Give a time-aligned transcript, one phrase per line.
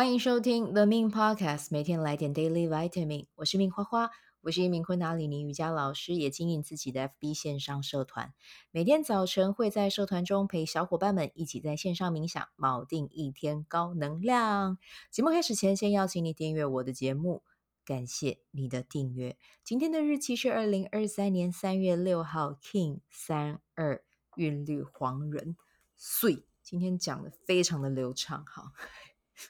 [0.00, 3.26] 欢迎收听 The Min Podcast，每天来点 Daily Vitamin。
[3.34, 4.10] 我是命花花，
[4.40, 8.32] 我是一名昆达里尼瑜伽老师，也经营自己的 FB 线上社团。
[8.70, 14.78] 每天早晨会在社团中陪小伙伴们一起在线上冥想，锚定一天高能量。
[15.10, 17.42] 节目开始前，先邀请你订阅我的节目，
[17.84, 19.36] 感谢你的订阅。
[19.62, 24.02] 今天的日期是二零二三年三月六号，King 三二
[24.36, 25.58] 韵律黄人，
[25.94, 26.46] 岁。
[26.62, 28.70] 今天讲的非常的流畅，好，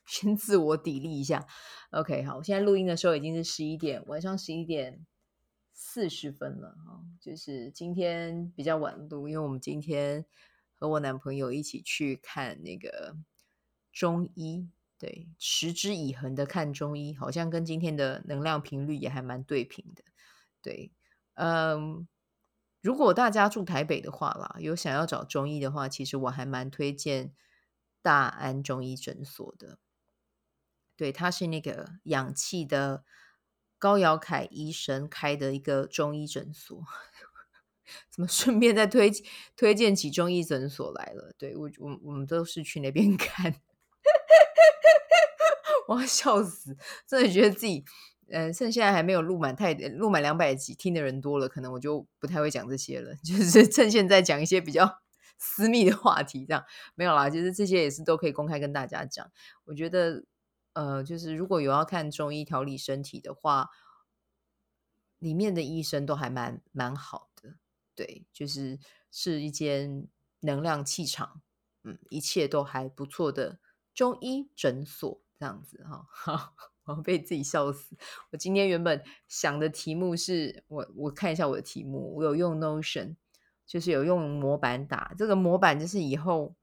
[0.06, 1.46] 先自我砥砺一下。
[1.90, 5.06] OK，好，我现在录音的时候已经是十一点，晚上十一点
[5.72, 10.24] 四十分了，哈，就是今天比较晚录，因为我们今天
[10.74, 13.16] 和我男朋友一起去看那个
[13.92, 20.02] 中医，对，持之以恒的看中医，好像跟今天的能量频率也还蛮对频的，
[20.62, 20.92] 对，
[21.34, 22.06] 嗯。
[22.82, 27.34] 如果大家住台北的话啦，有想要找中医的话，其实我还蛮推荐
[28.00, 29.78] 大安中医诊所的。
[31.00, 33.04] 对，他是那个氧气的
[33.78, 36.84] 高尧凯医生开的一个中医诊所。
[38.12, 39.10] 怎么顺便再推
[39.56, 41.34] 推荐起中医诊所来了？
[41.38, 43.62] 对，我我我们都是去那边 看，
[45.88, 46.76] 我要笑死，
[47.06, 47.82] 真的觉得自己。
[48.28, 53.14] 嗯，趁现在还没有录满太录满两百集，听的人多了，可能我就不太会讲这些了。
[53.24, 55.00] 就是趁现在讲一些比较
[55.38, 56.62] 私密的话题，这样
[56.94, 57.30] 没有啦。
[57.30, 59.26] 其实这些也是都可以公开跟大家讲。
[59.64, 60.22] 我觉得，
[60.72, 63.70] 呃，就是如果有要看中医调理身体的话，
[65.18, 67.56] 里面的医生都还蛮蛮好的。
[67.94, 68.78] 对，就是
[69.10, 70.06] 是一间
[70.40, 71.42] 能量气场，
[71.82, 73.58] 嗯，一切都还不错的
[73.94, 76.06] 中医诊所，这样子哈。
[76.10, 76.54] 好
[76.96, 77.96] 我被自己笑死！
[78.32, 83.14] 我今天原本想的题目是我我看一下我的题目，我有用 Notion，
[83.64, 86.56] 就是有用模板打这个模板，就是以后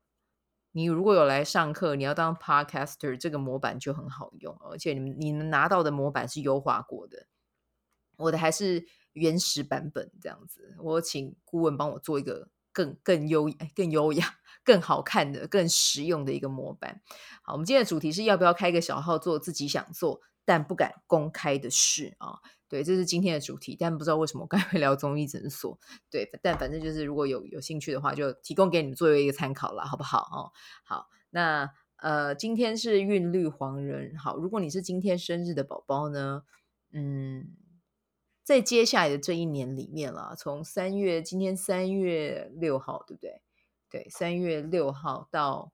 [0.77, 7.25] 你如果有来上课，你要当 Podcaster，这个模板就很好用，而且你们你能拿到的模板是优化过的，
[8.17, 10.75] 我的还是原始版本这样子。
[10.79, 14.35] 我请顾问帮我做一个更更优更优雅。
[14.63, 17.01] 更好看的、更实用的一个模板。
[17.41, 22.39] 好，我们今天的主题是要不要开个小号做自己想做但不敢公开的事啊？
[22.69, 23.75] 对，这是今天的主题。
[23.77, 25.77] 但不知道为什么我刚才会聊中医诊所。
[26.09, 30.19] 对，但反正就是如果有有兴趣的话，就提供给你们作为一个参考了，好不好？
[30.31, 30.51] 哦，
[30.85, 31.09] 好。
[31.31, 34.17] 那呃，今天是韵律黄人。
[34.17, 36.43] 好，如果你是今天生日的宝宝呢，
[36.93, 37.49] 嗯，
[38.41, 43.41] 在接下来的这一年里面啦，从三月，今天三月六号，对不对？
[43.89, 45.73] 对，三月六号到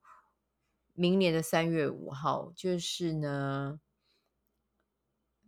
[0.94, 3.80] 明年的三月五号，就是呢，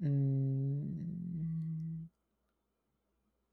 [0.07, 2.07] 嗯，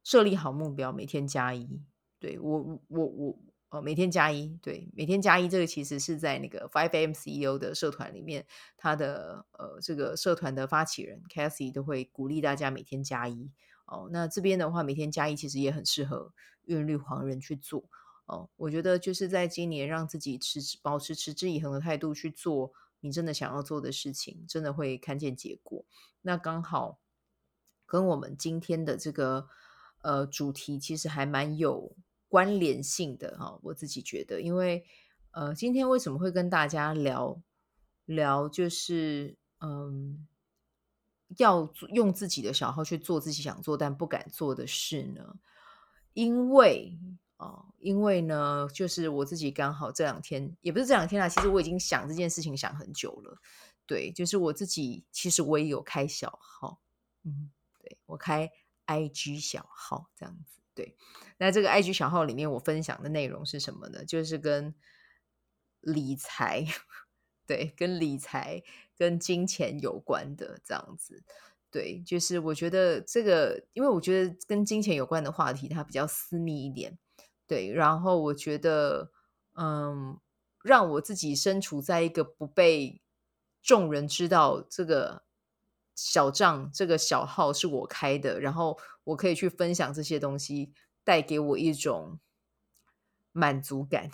[0.05, 1.81] 设立好目标，每天加一。
[2.19, 3.39] 对，我，我，我，
[3.71, 4.59] 呃，每天加一。
[4.61, 8.45] 对，每天加一，这个其实是在那个 Five M CEO 的社团里面，
[8.77, 13.51] 他的呃，这个社团的发起人 Cathy 都会鼓励大家每天加一。
[13.87, 17.85] 哦，那这边的话，每天加一其实也很适合韵律黄人去做。
[18.27, 25.85] 哦，我觉得就是在今年让自己持保持持之以恒的态度去做你真的想要做的事情，真的会看见结果。
[26.23, 27.01] 那刚好
[27.85, 29.49] 跟我们今天的这个
[30.03, 31.95] 呃主题其实还蛮有
[32.29, 34.87] 关联性的哈、我自己觉得，因为
[35.33, 37.43] 呃今天为什么会跟大家聊
[38.07, 40.27] 聊，就是嗯
[41.39, 45.37] 要用自己的小号去做自己想做但不敢做的事呢？
[46.15, 46.99] 因为
[47.43, 53.41] 哦，因为呢，就是我自己刚好这两天，也不是这两天啦，其实我已经想这件事情想很久了。
[53.85, 56.79] 对，就是我自己，其实我也有开小号，
[57.25, 58.49] 嗯，对，我开
[58.87, 60.61] IG 小号这样子。
[60.73, 60.95] 对，
[61.37, 64.05] 那这个 IG 小号里面，我分享的内容是什么呢？
[64.05, 64.73] 就是跟
[65.81, 66.65] 理财，
[67.45, 68.63] 对，跟理财、
[68.97, 71.25] 跟金钱有关的这样子。
[71.73, 76.99] 对，就是我觉得这个，因为我觉得跟金钱有关的话题，它比较私密一点。
[77.53, 79.11] 对，然后我觉得，
[79.57, 80.19] 嗯，
[80.63, 83.03] 让我自己身处在一个不被
[83.63, 85.25] 众人知道这个
[85.95, 90.73] 小账、这个小号是我开的，然后我可以去分享这些东西，
[91.05, 92.19] 带给我一种
[93.33, 94.11] 满足感。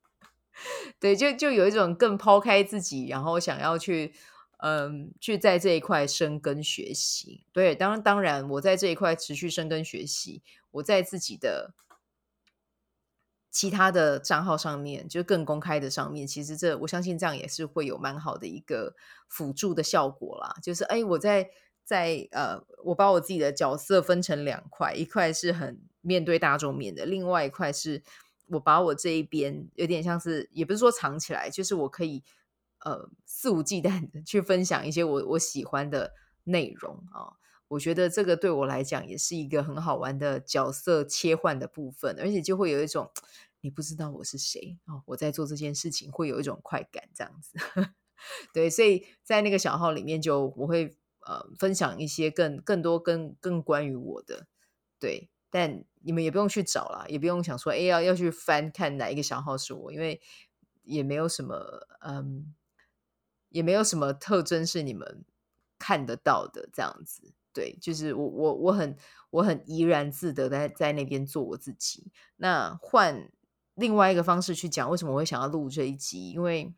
[0.98, 4.14] 对，就就有一种更抛开自己，然后想要去，
[4.60, 7.44] 嗯，去在这一块深耕学习。
[7.52, 11.74] 对，当，当然，我在这一块持续深耕学习，我在自己的。
[13.56, 18.94] 其他的账号上面，就更公开的上面，其实这我相信这样也是会有蛮好的一个
[19.28, 20.54] 辅助的效果啦。
[20.62, 21.48] 就是哎，我在
[21.82, 28.02] 在呃，我把我自己的角色分成两块，一块是很面对大众面的，另外一块是
[28.48, 32.22] 我把我这一边有点像是，也不是说藏起来，就是我可以
[32.84, 36.12] 呃肆无忌惮的去分享一些我我喜欢的
[36.44, 37.40] 内容啊。
[37.68, 43.10] 我觉得这个对我来讲也是一个很好玩的角色切换的部分，而且就会有一种
[43.66, 47.58] 你不知道我是谁哦，我在做这件事情会有一种快感，这样子。
[48.54, 50.96] 对，所以在那个小号里面就我会
[51.26, 54.46] 呃分享一些更更多更更关于我的，
[55.00, 60.20] 对，但你们也不用去找啦，也不用想说哎要要去翻看哪一个小号是我，因为
[60.84, 62.54] 也没有什么嗯，
[63.48, 65.24] 也没有什么特征是你们
[65.76, 67.32] 看得到的这样子。
[67.52, 68.94] 对，就是我我我很
[69.30, 72.12] 我很怡然自得在在那边做我自己。
[72.36, 73.32] 那换
[73.76, 76.32] 另外一个方式去讲，为什么我会想要录这一集？
[76.32, 76.74] 因为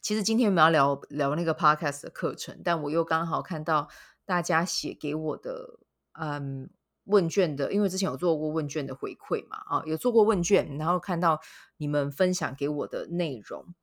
[0.00, 3.88] 其实今天我们要聊聊那个 podcast 的课程，但我又刚好看到
[4.24, 5.80] 大家写给我的
[6.12, 6.70] 嗯
[7.04, 11.40] 问卷的，因为之前有做过问卷的回馈嘛，啊，有做过问卷，然后看到
[11.78, 13.74] 你们分享给我的内容，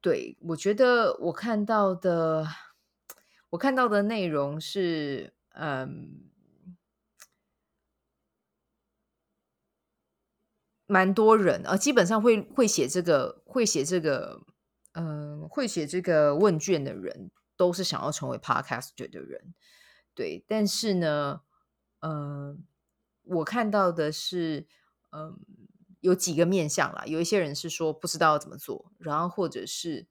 [0.00, 2.46] 对，我觉得我看到的。
[3.50, 6.29] 我看到的内容是，嗯，
[10.90, 14.40] 蛮多人啊，基本上会会写这个，会写这个，
[14.94, 19.54] 嗯，会写这个问卷的人，都是想要成为 Podcaster 的人，
[20.16, 20.44] 对。
[20.48, 21.42] 但是呢，
[22.00, 22.64] 嗯，
[23.22, 24.66] 我看到的是，
[25.12, 25.38] 嗯，
[26.00, 30.08] 有几个面向啦，有一些人是说不知道怎么做，然后或者是。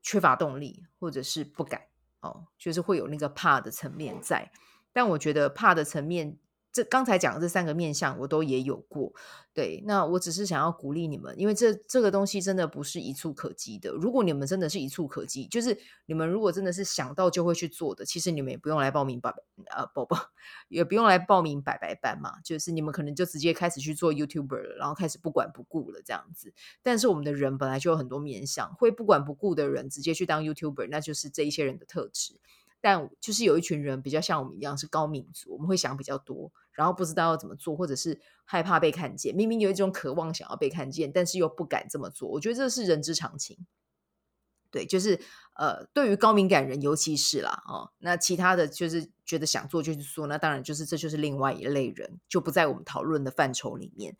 [0.00, 1.82] 缺乏动力，或者是不敢
[2.20, 4.50] 哦，就是会有那个怕的层面在。
[4.90, 6.38] 但我觉得怕的层面。
[6.72, 9.12] 这刚才讲的这三个面向，我都也有过。
[9.54, 13.90] 对，那我只是想要鼓励你们，因为这这个东西真的不是一蹴可及的。
[13.90, 15.76] 如果你们真的是一蹴可及，就是
[16.06, 19.34] 你们如果真的是想到就会去做的，其实你们也不用来报名百
[19.74, 20.16] 呃宝宝，
[20.68, 22.34] 也不用来报名百白班嘛。
[22.44, 26.52] 就是你们可能就直接开始去做 YouTuber，然后开始不管不顾了这样子。
[26.82, 32.34] 但是我们的人本来就有很多面向，会不管不顾的人直接去当 YouTuber，那就是这一些人的特质。
[32.80, 39.34] 但就是有一群人比较像我们一样是高敏族，我们会想比较多，然后不知道要怎么做，或者是害怕被看见。
[39.34, 42.28] 明明有一种渴望想要被看见，但是又不敢这么做。
[42.28, 43.66] 我觉得这是人之常情。
[44.70, 45.18] 对，就是
[45.56, 54.14] 呃，对于高敏感人，尤其是啦，哦，那其他的就是觉得想做就去做，那当然就是这就是另外一类人，就不在我们讨论的范畴里面。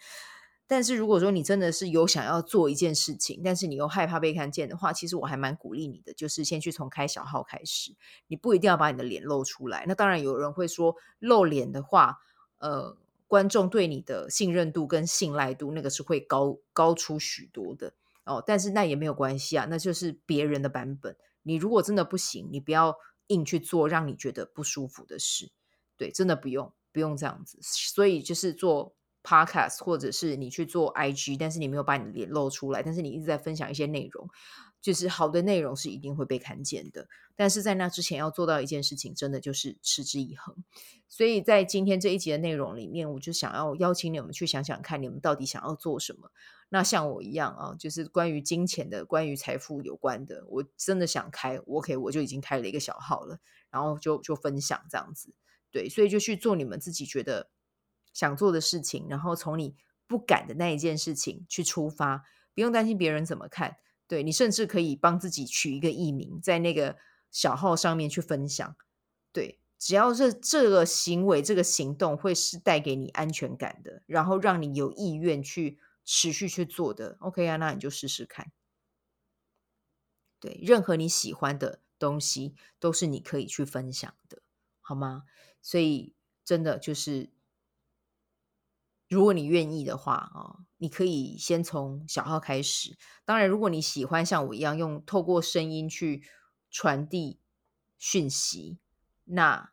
[0.70, 7.96] 但是如果说你真的是有想要做一件事情，但是你又害怕被看见的话，其实我还蛮鼓励你的，就是先去从开小号开始。
[8.26, 9.86] 你不一定要把你的脸露出来。
[9.88, 12.18] 那当然有人会说露脸的话，
[12.58, 17.94] 呃，观众对你的信任度跟信赖度那个是会高高出许多的
[18.24, 18.44] 哦。
[18.46, 21.16] 但是那也没有关系啊，那就是别人的版本。
[21.44, 22.94] 你如果真的不行，你不要
[23.28, 25.50] 硬去做让你觉得不舒服的事。
[25.96, 27.58] 对，真的不用不用这样子。
[27.62, 28.94] 所以就是做。
[29.22, 34.28] Podcast 或者是你去做 IG，但是你没有把你的脸露出来，但是你一直在分享一些内容，
[34.80, 37.08] 就是好的内容是一定会被看见的。
[37.36, 40.64] 但是在那之前要做到一件事情，真的就是持之以恒。
[41.08, 46.30] 所以在今天这一集的内容里面，我就想要邀请你们去想想看，你们到底想要做什么。
[46.70, 53.38] 那像我一样啊，就是关于金钱的、关于财富有关的，我真的想开，OK，我就已经开了一个小号了，
[53.70, 55.34] 然后就就分享这样子。
[55.70, 57.50] 对，所以就去做你们自己觉得。
[58.12, 62.24] 想做的事情，然后从你不敢的那一件事情去出发，
[62.54, 63.76] 不用担心别人怎么看。
[64.06, 66.96] 对，你甚至可以帮自己取一个艺名，在那个
[67.30, 68.74] 小号上面去分享。
[69.32, 78.50] 对，只要是这个行为、这个行动会是带给你安全感的，然后让你有意愿去持续去做的，OK 啊，那你就试试看。
[80.40, 84.40] 对，任何你喜欢的东西都是你可以去分享的，
[84.80, 85.24] 好吗？
[85.60, 87.30] 所以真的就是。
[89.08, 92.96] 如果你愿意的话啊，你可以先从小号开始。
[93.24, 96.22] 当然，如果你喜欢像我一样用透过声音去
[96.70, 97.40] 传递
[97.96, 98.78] 讯息，
[99.24, 99.72] 那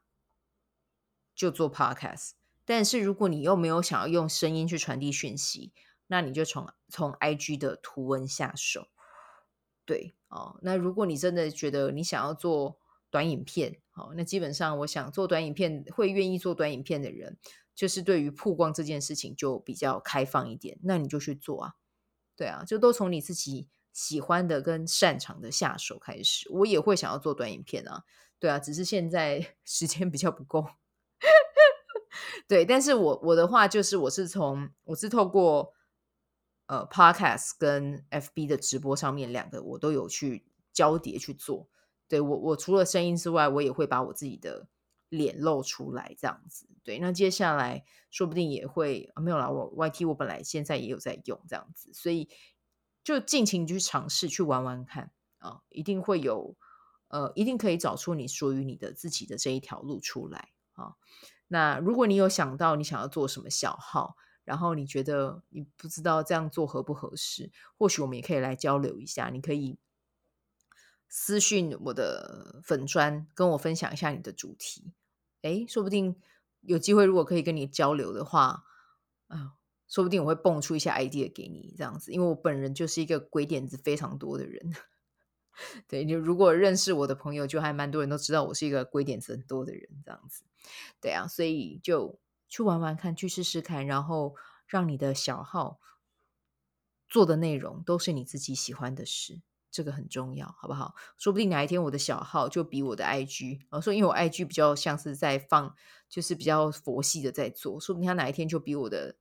[1.35, 2.31] 就做 Podcast。
[2.63, 5.73] 但是，如果你又没有想要用声音去传递讯息，
[6.07, 8.87] 那你就从从 IG 的图文下手。
[9.85, 12.79] 对哦，那如果你真的觉得你想要做
[13.11, 17.37] 短影片，好，那基本上我想做短影片，会愿意做短影片的人。
[17.75, 21.73] 就是对于曝光这件事情就比较开放一点，那你就去做啊，
[22.35, 26.49] 对啊，就都从你自己喜欢的跟擅长的下手开始。
[26.49, 28.05] 我也会想要做短影片啊，
[28.39, 30.65] 对啊，只是现在 时间比较不够。
[32.47, 35.73] 对，但是我我的话就是我是从我是透过
[36.67, 41.67] 呃 Podcast 跟 FB 的直播上面两个我都有去交叠去做。
[42.07, 44.67] 对，我我除了声音之外，我也会把我自己的。
[45.09, 49.49] 脸露出来这样子，对，那接下来说不定也会、啊、没有啦。
[49.49, 52.27] 我 YT 我本来现在也有在用这样子，所以
[53.03, 56.55] 就尽情去尝试，去玩玩看啊，一定会有，
[57.09, 60.95] 呃，一定可以找出你属于你的自己的这一条路出来啊。
[61.47, 69.29] 那如果你有想到你想要做什么小号，然后你觉得你不知道这样做合不合适，或许我们也可以来交流一下。
[69.29, 69.77] 你可以
[71.17, 74.91] 私讯我的粉专，跟我分享一下你的主题。
[75.43, 76.19] 诶，说不定
[76.59, 78.65] 有机会，如果可以跟你交流的话，
[79.27, 79.53] 啊、
[79.87, 84.73] 说不定我会蹦出一些 idea 给你，这样子，因为我本人就是一个鬼点子非常多的人。
[85.87, 90.43] 对，你如果认识我的朋友，就还蛮多人都知道我是一个鬼点子很多的人，这样子。
[90.99, 92.19] 对啊，所以就
[92.49, 94.35] 去玩玩看，去试试看，然后
[94.67, 95.79] 让你的小号
[97.07, 99.41] 做的内容都是你自己喜欢的事，
[99.75, 100.95] 这个很重要，好不好？
[101.17, 105.75] 说不定哪一天我的小号就比我的 IG，我说因为我 IG 比较像是在放，
[106.07, 109.17] 就是比较佛系的在做，说不定他哪一天就比我的。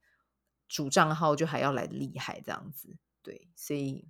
[0.66, 4.08] 主账号就还要来的厉害，这样子，对，所以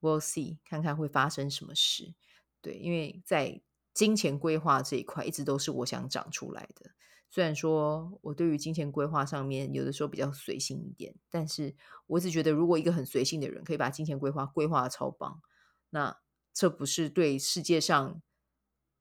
[0.00, 2.14] we'll see，看看会发生什么事，
[2.62, 3.60] 对，因为在
[3.92, 6.92] 金钱规划这一块，一直都是我想长出来的。
[7.28, 15.40] 虽然说我对于金钱规划上面有的时候比较随性一点，但是我一直觉得，如果一个很随性的人可以把金钱规划规划的超棒，
[15.90, 16.18] 那
[16.52, 18.22] 这不是对世界上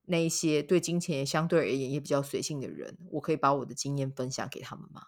[0.03, 5.08] 那一些对金钱相对而言也比较随性的人，我可以把我的经验分享给他们吗？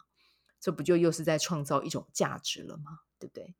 [0.59, 2.99] 这不就又是在创造一种价值了吗？
[3.17, 3.55] 对不对？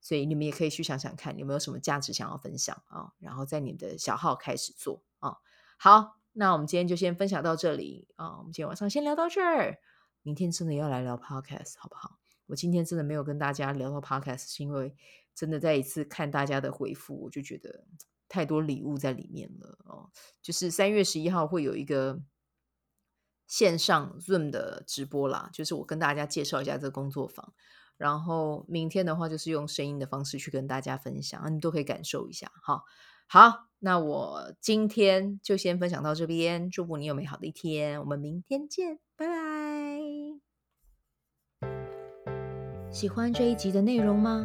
[0.00, 3.12] 所以你们也可以去想想看，有没有什么价值想要分享啊？
[3.18, 5.36] 然后在你的小号开始做啊。
[5.78, 8.38] 好，那我们今天就先分享到这里啊。
[8.38, 9.78] 我们今天晚上先聊到这儿，
[10.22, 12.18] 明天真的要来聊 Podcast 好不好？
[12.46, 14.94] 我今天真的没有跟大家聊到 Podcast，是因为
[15.36, 17.84] 真的再一次看大家的回复，我就觉得
[18.28, 20.10] 太多礼物在里面了哦。
[20.42, 22.20] 就是三月十一号会有一个。
[23.48, 27.54] 线上 Zoom 的直播啦，就是我跟大家介绍一下这个工作坊，
[27.96, 32.50] 然后明天的话就是用声音的方式去跟大家分享，你都可以感受一下。
[32.60, 32.82] 好，
[33.28, 40.00] 好，那我今天就先分享到这边，祝福你有美好的一天，我们明天见，拜拜。
[42.90, 44.44] 喜欢这一集的内容吗？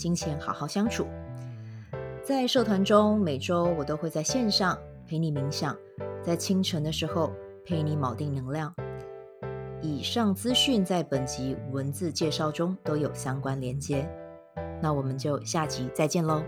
[0.00, 1.06] 金钱好好相处。
[2.24, 5.76] 在社团中，每周我都会在线上陪你冥想，
[6.22, 7.30] 在清晨的时候。
[7.62, 8.74] 陪你锚定能量。
[9.80, 14.08] 以上资讯在本集文字介绍中都有相关连接。
[14.82, 16.42] 那我们就下集再见喽。